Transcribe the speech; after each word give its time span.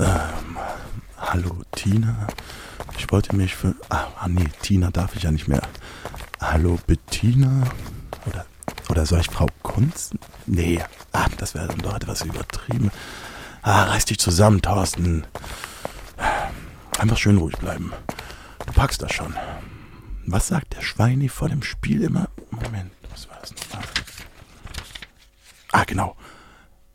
Ähm, 0.00 0.56
hallo 1.18 1.58
Tina. 1.72 2.26
Ich 2.96 3.12
wollte 3.12 3.36
mich 3.36 3.54
für. 3.54 3.74
Ah, 3.90 4.06
ah, 4.18 4.28
nee, 4.28 4.48
Tina 4.62 4.90
darf 4.90 5.14
ich 5.14 5.24
ja 5.24 5.30
nicht 5.30 5.46
mehr. 5.46 5.60
Hallo 6.40 6.78
Bettina. 6.86 7.64
Oder, 8.24 8.46
oder 8.88 9.04
soll 9.04 9.20
ich 9.20 9.26
Frau 9.26 9.46
Kunz? 9.62 10.12
Nee, 10.46 10.82
ah, 11.12 11.26
das 11.36 11.54
wäre 11.54 11.68
dann 11.68 11.80
doch 11.80 11.94
etwas 11.94 12.22
übertrieben. 12.22 12.90
Ah, 13.60 13.84
reiß 13.84 14.06
dich 14.06 14.18
zusammen, 14.18 14.62
Thorsten. 14.62 15.26
Einfach 16.98 17.18
schön 17.18 17.36
ruhig 17.36 17.58
bleiben. 17.58 17.92
Du 18.66 18.72
packst 18.72 19.02
das 19.02 19.12
schon. 19.12 19.34
Was 20.26 20.48
sagt 20.48 20.76
der 20.76 20.82
Schweini 20.82 21.28
vor 21.28 21.50
dem 21.50 21.62
Spiel 21.62 22.04
immer? 22.04 22.30
Moment, 22.50 22.92
was 23.10 23.28
war 23.28 23.36
das 23.42 23.50
nochmal? 23.50 23.84
Ah, 25.72 25.84
genau. 25.84 26.16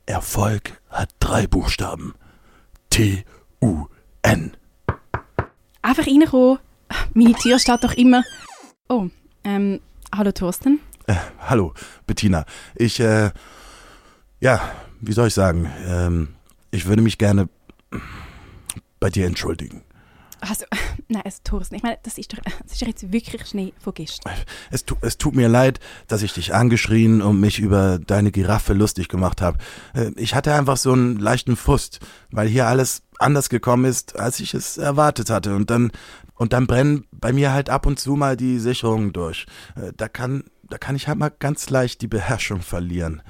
Erfolg 0.07 0.81
hat 0.89 1.11
drei 1.19 1.45
Buchstaben. 1.45 2.15
T-U-N. 2.95 4.51
Einfach 5.81 6.07
reinkommen. 6.07 6.59
Meine 7.13 7.33
Tür 7.33 7.59
steht 7.59 7.83
doch 7.83 7.91
immer. 7.91 8.23
Oh, 8.87 9.09
ähm, 9.43 9.81
hallo 10.15 10.31
Thorsten. 10.31 10.79
Äh, 11.05 11.15
hallo, 11.41 11.73
Bettina. 12.07 12.45
Ich, 12.73 13.01
äh, 13.01 13.31
ja, 14.39 14.71
wie 15.01 15.11
soll 15.11 15.27
ich 15.27 15.33
sagen? 15.33 15.69
Ähm, 15.85 16.35
ich 16.71 16.85
würde 16.85 17.01
mich 17.01 17.17
gerne 17.17 17.49
bei 19.01 19.09
dir 19.09 19.25
entschuldigen. 19.25 19.83
Also, 20.49 20.65
nein, 21.07 21.21
also 21.25 21.37
Thorsten, 21.43 21.75
ich 21.75 21.83
meine, 21.83 21.97
das 22.03 22.17
ist 22.17 22.33
doch, 22.33 22.39
das 22.39 22.71
ist 22.73 22.81
jetzt 22.81 23.11
wirklich 23.11 23.45
Schnee 23.47 23.73
von 23.79 23.93
gestern. 23.93 24.33
Es, 24.71 24.85
tu, 24.85 24.95
es 25.01 25.17
tut 25.17 25.35
mir 25.35 25.47
leid, 25.49 25.79
dass 26.07 26.21
ich 26.21 26.33
dich 26.33 26.53
angeschrien 26.53 27.21
und 27.21 27.39
mich 27.39 27.59
über 27.59 27.99
deine 27.99 28.31
Giraffe 28.31 28.73
lustig 28.73 29.07
gemacht 29.09 29.41
habe. 29.41 29.57
Äh, 29.93 30.11
Ich 30.15 30.35
hatte 30.35 30.53
einfach 30.53 30.77
so 30.77 30.91
einen 30.93 31.17
leichten 31.19 31.55
Frust, 31.55 31.99
weil 32.31 32.47
hier 32.47 32.67
alles 32.67 33.03
anders 33.19 33.49
gekommen 33.49 33.85
ist, 33.85 34.17
als 34.19 34.39
ich 34.39 34.53
es 34.53 34.77
erwartet 34.77 35.29
hatte. 35.29 35.55
Und 35.55 35.69
dann, 35.69 35.91
und 36.35 36.53
dann 36.53 36.67
brennen 36.67 37.05
bei 37.11 37.31
mir 37.33 37.53
halt 37.53 37.69
ab 37.69 37.85
und 37.85 37.99
zu 37.99 38.15
mal 38.15 38.35
die 38.37 38.59
Sicherungen 38.59 39.13
durch. 39.13 39.45
Äh, 39.75 39.91
Da 39.95 40.07
kann, 40.07 40.43
da 40.63 40.77
kann 40.77 40.95
ich 40.95 41.07
halt 41.07 41.17
mal 41.17 41.31
ganz 41.37 41.69
leicht 41.69 42.01
die 42.01 42.07
Beherrschung 42.07 42.61
verlieren. 42.61 43.21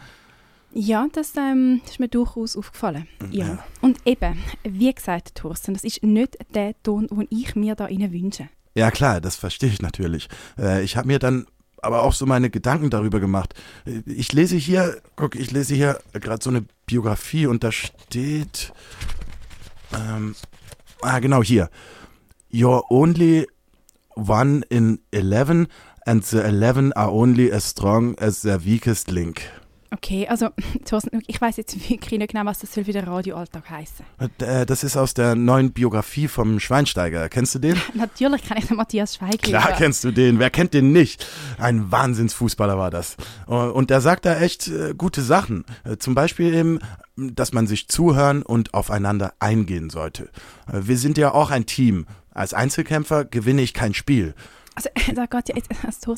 Ja, 0.77 1.07
das, 1.13 1.31
ähm, 1.37 1.81
ist 1.85 2.01
mir 2.01 2.09
durchaus 2.09 2.57
aufgefallen. 2.57 3.07
Ja. 3.31 3.45
Ja. 3.45 3.63
Und 3.79 3.97
eben, 4.05 4.37
wie 4.63 4.93
gesagt, 4.93 5.35
Thorsten, 5.35 5.73
das 5.73 5.85
ist 5.85 6.03
nicht 6.03 6.37
der 6.53 6.75
Ton, 6.83 7.07
den 7.07 7.27
ich 7.29 7.55
mir 7.55 7.75
da 7.75 7.85
innen 7.85 8.11
wünsche. 8.11 8.49
Ja 8.73 8.91
klar, 8.91 9.21
das 9.21 9.37
verstehe 9.37 9.69
ich 9.69 9.81
natürlich. 9.81 10.27
Äh, 10.59 10.83
Ich 10.83 10.97
habe 10.97 11.07
mir 11.07 11.17
dann 11.19 11.47
aber 11.81 12.03
auch 12.03 12.11
so 12.11 12.25
meine 12.25 12.49
Gedanken 12.49 12.89
darüber 12.89 13.21
gemacht. 13.21 13.53
Ich 14.05 14.33
lese 14.33 14.57
hier, 14.57 15.01
guck, 15.15 15.35
ich 15.35 15.51
lese 15.51 15.75
hier 15.75 15.99
gerade 16.11 16.43
so 16.43 16.49
eine 16.49 16.65
Biografie 16.87 17.45
und 17.47 17.63
da 17.63 17.71
steht, 17.71 18.73
ähm, 19.93 20.35
ah 21.01 21.19
genau 21.19 21.41
hier, 21.41 21.69
you're 22.51 22.83
only 22.89 23.47
one 24.15 24.63
in 24.69 24.99
eleven 25.11 25.67
and 26.05 26.25
the 26.25 26.39
eleven 26.39 26.91
are 26.93 27.11
only 27.11 27.49
as 27.49 27.69
strong 27.69 28.17
as 28.19 28.41
their 28.41 28.65
weakest 28.65 29.09
link. 29.09 29.41
Okay, 29.95 30.27
also, 30.27 30.49
ich 31.27 31.39
weiß 31.39 31.57
jetzt 31.57 31.89
wirklich 31.89 32.19
nicht 32.19 32.31
genau, 32.31 32.45
was 32.45 32.59
das 32.59 32.73
soll 32.73 32.83
für 32.83 32.91
den 32.91 33.05
Radioalltag 33.05 33.69
heißen. 33.69 34.05
Äh, 34.39 34.65
Das 34.65 34.83
ist 34.83 34.97
aus 34.97 35.13
der 35.13 35.35
neuen 35.35 35.71
Biografie 35.71 36.27
vom 36.27 36.59
Schweinsteiger. 36.59 37.29
Kennst 37.29 37.55
du 37.55 37.59
den? 37.59 37.79
Natürlich 37.93 38.43
kann 38.43 38.57
ich 38.57 38.65
den 38.67 38.77
Matthias 38.77 39.15
Schweigel. 39.15 39.37
Klar 39.39 39.73
kennst 39.77 40.03
du 40.03 40.11
den. 40.11 40.39
Wer 40.39 40.49
kennt 40.49 40.73
den 40.73 40.91
nicht? 40.91 41.25
Ein 41.57 41.91
Wahnsinnsfußballer 41.91 42.77
war 42.77 42.91
das. 42.91 43.15
Und 43.47 43.89
der 43.89 44.01
sagt 44.01 44.25
da 44.25 44.37
echt 44.39 44.67
äh, 44.67 44.93
gute 44.97 45.21
Sachen. 45.21 45.63
Äh, 45.83 45.97
Zum 45.97 46.13
Beispiel 46.15 46.53
eben, 46.53 46.79
dass 47.15 47.53
man 47.53 47.65
sich 47.67 47.87
zuhören 47.87 48.41
und 48.41 48.73
aufeinander 48.73 49.33
eingehen 49.39 49.89
sollte. 49.89 50.29
Äh, 50.71 50.81
Wir 50.83 50.97
sind 50.97 51.17
ja 51.17 51.33
auch 51.33 51.51
ein 51.51 51.65
Team. 51.65 52.05
Als 52.31 52.53
Einzelkämpfer 52.53 53.23
gewinne 53.23 53.61
ich 53.61 53.73
kein 53.73 53.93
Spiel. 53.93 54.33
Also, 54.75 54.89
da 55.15 55.25
geht 55.25 55.49
ja 55.49 55.55
jetzt, 55.55 55.69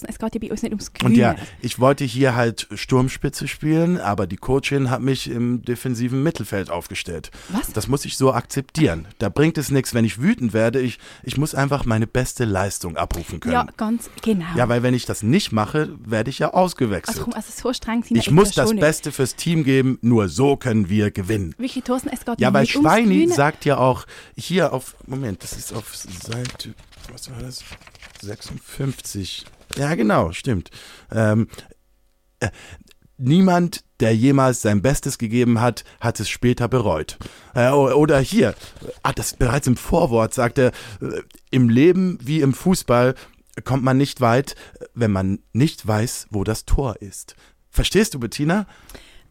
es 0.07 0.17
geht 0.17 0.35
ja 0.35 0.39
bei 0.41 0.51
uns 0.51 0.63
nicht 0.63 0.71
ums 0.71 0.93
Grüne. 0.93 1.09
Und 1.13 1.15
ja, 1.15 1.35
ich 1.61 1.79
wollte 1.79 2.03
hier 2.03 2.35
halt 2.35 2.67
Sturmspitze 2.73 3.47
spielen, 3.47 3.99
aber 3.99 4.27
die 4.27 4.37
Coachin 4.37 4.89
hat 4.89 5.01
mich 5.01 5.29
im 5.29 5.61
defensiven 5.61 6.23
Mittelfeld 6.23 6.69
aufgestellt. 6.69 7.31
Was? 7.49 7.71
Das 7.73 7.87
muss 7.87 8.05
ich 8.05 8.17
so 8.17 8.33
akzeptieren. 8.33 9.07
Da 9.19 9.29
bringt 9.29 9.57
es 9.57 9.69
nichts, 9.69 9.93
wenn 9.93 10.05
ich 10.05 10.19
wütend 10.21 10.53
werde. 10.53 10.81
Ich, 10.81 10.99
ich 11.23 11.37
muss 11.37 11.53
einfach 11.55 11.85
meine 11.85 12.07
beste 12.07 12.45
Leistung 12.45 12.97
abrufen 12.97 13.39
können. 13.39 13.53
Ja, 13.53 13.67
ganz 13.77 14.09
genau. 14.21 14.45
Ja, 14.55 14.67
weil 14.69 14.83
wenn 14.83 14.93
ich 14.93 15.05
das 15.05 15.23
nicht 15.23 15.51
mache, 15.51 15.89
werde 16.03 16.29
ich 16.29 16.39
ja 16.39 16.53
ausgewechselt. 16.53 17.19
also, 17.19 17.31
also 17.31 17.51
so 17.55 17.73
streng 17.73 18.03
sind 18.03 18.17
ich 18.17 18.31
muss 18.31 18.55
ja 18.55 18.63
das. 18.63 18.75
Beste 18.75 19.11
fürs 19.11 19.35
Team 19.35 19.63
geben, 19.63 19.97
nur 20.01 20.29
so 20.29 20.55
können 20.55 20.89
wir 20.89 21.11
gewinnen. 21.11 21.53
Wirklich, 21.57 21.83
Thorsten, 21.83 22.09
es 22.09 22.25
geht 22.25 22.39
Ja, 22.39 22.53
weil 22.53 22.61
nicht 22.61 22.75
ums 22.75 22.89
Schweini 22.89 23.19
Grüne. 23.21 23.33
sagt 23.33 23.65
ja 23.65 23.77
auch 23.77 24.05
hier 24.35 24.73
auf, 24.73 24.95
Moment, 25.05 25.43
das 25.43 25.53
ist 25.53 25.73
auf 25.73 25.95
Seite, 25.95 26.73
was 27.11 27.31
war 27.31 27.41
das? 27.41 27.63
56. 28.21 29.45
Ja, 29.77 29.95
genau, 29.95 30.31
stimmt. 30.31 30.71
Ähm, 31.11 31.47
äh, 32.39 32.49
niemand, 33.17 33.83
der 33.99 34.15
jemals 34.15 34.61
sein 34.61 34.81
Bestes 34.81 35.17
gegeben 35.17 35.59
hat, 35.61 35.83
hat 35.99 36.19
es 36.19 36.29
später 36.29 36.67
bereut. 36.67 37.17
Äh, 37.55 37.69
oder 37.69 38.19
hier, 38.19 38.55
ah, 39.03 39.13
das 39.13 39.35
bereits 39.35 39.67
im 39.67 39.77
Vorwort 39.77 40.33
sagt 40.33 40.57
er, 40.57 40.67
äh, 41.01 41.21
im 41.51 41.69
Leben 41.69 42.17
wie 42.21 42.41
im 42.41 42.53
Fußball 42.53 43.15
kommt 43.63 43.83
man 43.83 43.97
nicht 43.97 44.21
weit, 44.21 44.55
wenn 44.93 45.11
man 45.11 45.39
nicht 45.53 45.85
weiß, 45.85 46.27
wo 46.29 46.43
das 46.43 46.65
Tor 46.65 47.01
ist. 47.01 47.35
Verstehst 47.69 48.13
du, 48.13 48.19
Bettina? 48.19 48.67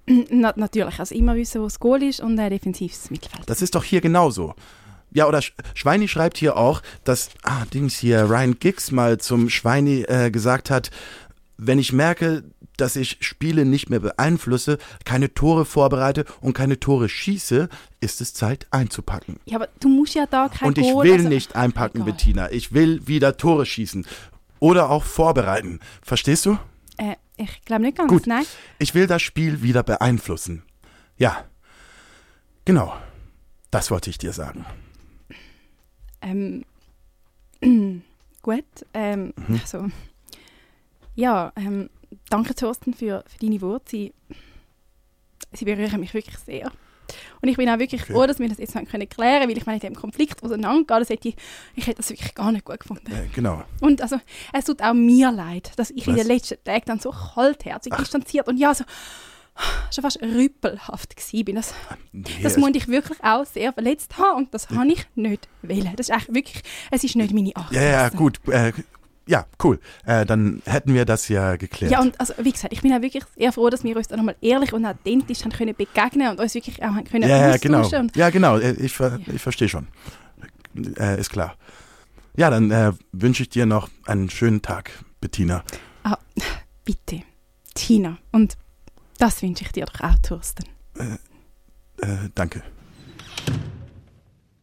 Na, 0.07 0.53
natürlich, 0.57 0.99
also 0.99 1.15
immer 1.15 1.35
wissen, 1.35 1.61
wo 1.61 1.65
das 1.65 1.81
Goal 1.81 2.03
ist 2.03 2.21
und 2.21 2.39
ein 2.39 2.51
defensives 2.51 3.11
Mittelfeld. 3.11 3.49
Das 3.49 3.63
ist 3.63 3.75
doch 3.75 3.83
hier 3.83 4.01
genauso. 4.01 4.55
Ja, 5.17 5.27
oder 5.27 5.39
Sch- 5.39 5.53
Schweini 5.75 6.09
schreibt 6.09 6.37
hier 6.37 6.59
auch, 6.59 6.83
dass, 7.05 7.31
ah, 7.43 7.65
Dings 7.73 7.97
hier, 7.97 8.25
Ryan 8.29 8.59
Giggs 8.59 8.91
mal 8.93 9.17
zum 9.19 9.49
Schweini 9.49 10.03
äh, 10.03 10.31
gesagt 10.31 10.69
hat, 10.71 10.91
wenn 11.57 11.79
ich 11.79 11.95
merke, 11.95 12.45
dass 12.77 12.97
ich 12.97 13.17
Spiele 13.21 13.65
nicht 13.65 13.89
mehr 13.89 14.01
beeinflusse, 14.01 14.77
keine 15.07 15.33
Tore 15.33 15.65
vorbereite 15.65 16.27
und 16.43 16.53
keine 16.53 16.79
Tore 16.79 17.09
schieße, 17.09 17.71
ist 18.01 18.21
es 18.21 18.35
Zeit 18.35 18.67
einzupacken. 18.71 19.41
Ja, 19.47 19.57
aber 19.57 19.69
du 19.81 19.89
musst 19.89 20.15
ja 20.15 20.27
da 20.27 20.51
kein 20.51 20.69
und 20.69 20.77
ich 20.77 20.93
Goal, 20.93 21.05
will 21.07 21.15
also- 21.15 21.29
nicht 21.29 21.57
einpacken, 21.57 22.03
Egal. 22.03 22.13
Bettina. 22.13 22.51
Ich 22.53 22.75
will 22.75 23.07
wieder 23.07 23.39
Tore 23.39 23.65
schießen. 23.65 24.07
Oder 24.59 24.91
auch 24.91 25.05
vorbereiten. 25.05 25.81
Verstehst 26.03 26.45
du? 26.45 26.59
Äh, 26.99 27.15
ich 27.39 27.65
glaube 27.65 27.83
nicht 27.85 27.97
ganz, 27.97 28.11
Gut. 28.11 28.27
nein. 28.27 28.45
Ich 28.79 28.95
will 28.95 29.07
das 29.07 29.23
Spiel 29.23 29.63
wieder 29.63 29.83
beeinflussen. 29.83 30.63
Ja. 31.17 31.45
Genau. 32.67 32.95
Das 33.71 33.91
wollte 33.91 34.11
ich 34.11 34.19
dir 34.19 34.35
sagen. 34.35 34.67
Ähm, 36.27 36.65
gut, 38.43 38.65
ähm, 38.95 39.33
Mhm. 39.37 39.61
also, 39.63 39.89
ja, 41.15 41.53
ähm, 41.57 41.89
danke 42.29 42.55
Thorsten 42.55 42.93
für, 42.95 43.25
für 43.27 43.39
deine 43.39 43.61
Worte. 43.61 44.13
Sie, 45.53 45.65
berühren 45.65 46.01
mich 46.01 46.13
wirklich 46.13 46.37
sehr. 46.39 46.71
Und 47.41 47.49
ich 47.49 47.57
bin 47.57 47.69
auch 47.69 47.79
wirklich 47.79 48.03
Okay. 48.03 48.13
froh, 48.13 48.27
dass 48.27 48.41
wir 48.41 48.49
das 48.49 48.59
jetzt 48.59 48.75
haben 48.75 48.87
können 48.87 49.09
klären, 49.09 49.49
weil 49.49 49.57
ich 49.57 49.65
meine, 49.65 49.77
in 49.81 49.93
dem 49.93 49.95
Konflikt 49.95 50.43
auseinandergehen, 50.43 51.01
das 51.01 51.09
hätte 51.09 51.29
ich, 51.29 51.37
ich 51.77 51.87
hätte 51.87 51.99
das 51.99 52.11
wirklich 52.11 52.35
gar 52.35 52.51
nicht 52.51 52.65
gut 52.65 52.81
gefunden. 52.81 53.11
Äh, 53.13 53.29
genau. 53.33 53.63
Und 53.81 54.03
also, 54.03 54.19
es 54.53 54.65
tut 54.65 54.83
auch 54.83 54.93
mir 54.93 55.31
leid, 55.31 55.71
dass 55.77 55.91
ich 55.91 56.07
in 56.09 56.15
Was? 56.17 56.23
den 56.23 56.27
letzten 56.29 56.63
Tagen 56.65 56.83
dann 56.87 56.99
so 56.99 57.11
kaltherzig 57.13 57.95
distanziert 57.95 58.49
und 58.49 58.57
ja, 58.59 58.75
so 58.75 58.85
schon 59.95 60.03
fast 60.03 60.21
rüppelhaft 60.23 61.17
gewesen 61.17 61.45
bin. 61.45 61.57
Das, 61.57 61.75
Nee, 62.13 62.25
das 62.43 62.57
muss 62.57 62.71
ich 62.75 62.89
wirklich 62.89 63.23
auch 63.23 63.45
sehr 63.45 63.73
verletzt 63.73 64.17
haben 64.19 64.37
und 64.39 64.55
das 64.55 64.71
habe 64.71 64.87
ich 64.89 65.07
nicht 65.15 65.49
wollen. 65.63 65.93
Das 65.97 66.09
ist 66.09 66.11
eigentlich 66.11 66.35
wirklich, 66.35 66.63
es 66.91 67.05
ist 67.05 67.17
nicht 67.17 67.33
meine 67.35 67.55
Art. 67.57 67.73
Ja, 67.73 67.83
ja, 67.83 68.09
gut. 68.09 68.41
Äh, 68.49 68.73
ja, 69.29 69.45
cool. 69.63 69.81
Äh, 70.05 70.25
dann 70.25 70.63
hätten 70.67 70.95
wir 70.95 71.05
das 71.05 71.29
ja 71.29 71.57
geklärt. 71.57 71.91
Ja, 71.91 72.01
und 72.01 72.19
also, 72.21 72.35
wie 72.39 72.53
gesagt, 72.53 72.73
ich 72.73 72.81
bin 72.83 72.93
auch 72.93 73.03
wirklich 73.03 73.25
sehr 73.37 73.53
froh, 73.53 73.69
dass 73.71 73.83
wir 73.83 73.97
uns 73.97 74.07
da 74.07 74.17
nochmal 74.17 74.37
ehrlich 74.41 74.73
und 74.73 74.87
authentisch 74.87 75.43
haben 75.43 75.51
können 75.51 75.75
begegnen 75.75 76.29
und 76.31 76.39
uns 76.39 76.55
wirklich 76.55 76.81
auch 76.83 76.95
haben 76.95 77.05
können 77.05 77.29
ja, 77.29 77.51
ja, 77.51 77.57
genau. 77.57 77.89
Ja, 78.15 78.31
genau. 78.31 78.59
Äh, 78.59 78.73
Ich, 78.75 78.93
ver 78.93 79.19
ich 79.27 79.43
verstehe 79.43 79.69
schon. 79.69 79.89
Äh, 80.99 81.19
ist 81.19 81.31
klar. 81.31 81.57
Ja, 82.37 82.51
dann 82.51 82.71
äh, 82.71 82.93
wünsche 83.13 83.43
ich 83.43 83.49
dir 83.49 83.67
noch 83.67 83.89
einen 84.07 84.31
schönen 84.31 84.63
Tag, 84.63 84.93
Bettina. 85.21 85.65
Ah, 86.05 86.19
bitte, 86.85 87.23
Tina. 87.75 88.19
Und 88.31 88.57
das 89.17 89.43
wünsche 89.43 89.65
ich 89.65 89.73
dir 89.73 89.87
doch 89.87 90.01
auch, 90.01 90.19
Thorsten. 90.23 90.65
Äh, 90.99 92.29
danke. 92.35 92.63